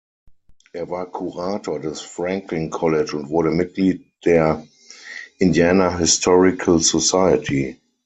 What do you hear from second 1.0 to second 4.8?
Kurator des Franklin College und wurde Mitglied der